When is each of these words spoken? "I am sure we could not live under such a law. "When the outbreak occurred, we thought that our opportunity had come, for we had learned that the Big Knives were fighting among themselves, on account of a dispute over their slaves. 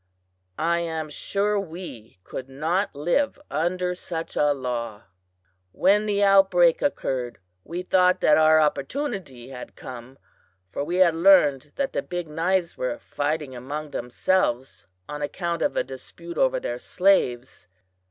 "I 0.57 0.79
am 0.79 1.09
sure 1.11 1.59
we 1.59 2.17
could 2.23 2.49
not 2.49 2.95
live 2.95 3.37
under 3.51 3.93
such 3.93 4.35
a 4.35 4.51
law. 4.51 5.03
"When 5.73 6.07
the 6.07 6.23
outbreak 6.23 6.81
occurred, 6.81 7.37
we 7.63 7.83
thought 7.83 8.19
that 8.21 8.35
our 8.35 8.59
opportunity 8.59 9.49
had 9.49 9.75
come, 9.75 10.17
for 10.71 10.83
we 10.83 10.95
had 10.95 11.13
learned 11.13 11.73
that 11.75 11.93
the 11.93 12.01
Big 12.01 12.27
Knives 12.27 12.75
were 12.75 12.97
fighting 12.97 13.55
among 13.55 13.91
themselves, 13.91 14.87
on 15.07 15.21
account 15.21 15.61
of 15.61 15.77
a 15.77 15.83
dispute 15.83 16.39
over 16.39 16.59
their 16.59 16.79
slaves. 16.79 17.67